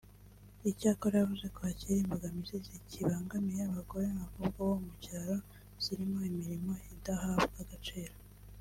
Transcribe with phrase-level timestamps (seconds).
[0.71, 5.35] Icyakora yavuze ko hakiri imbogamizi zikibangamiye abagore n’abakobwa bo mu cyaro
[5.83, 8.13] zirimo; imirimo idahabwa agaciro